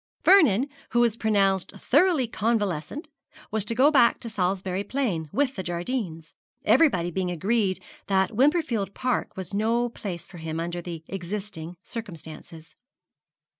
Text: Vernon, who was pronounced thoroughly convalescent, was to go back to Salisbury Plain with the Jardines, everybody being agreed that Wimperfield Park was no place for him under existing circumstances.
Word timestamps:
Vernon, 0.25 0.67
who 0.93 1.01
was 1.01 1.15
pronounced 1.15 1.73
thoroughly 1.73 2.25
convalescent, 2.27 3.07
was 3.51 3.63
to 3.63 3.75
go 3.75 3.91
back 3.91 4.19
to 4.19 4.31
Salisbury 4.31 4.83
Plain 4.83 5.29
with 5.31 5.55
the 5.55 5.61
Jardines, 5.61 6.33
everybody 6.65 7.11
being 7.11 7.29
agreed 7.29 7.79
that 8.07 8.31
Wimperfield 8.35 8.95
Park 8.95 9.37
was 9.37 9.53
no 9.53 9.89
place 9.89 10.25
for 10.27 10.39
him 10.39 10.59
under 10.59 10.81
existing 11.07 11.75
circumstances. 11.83 12.73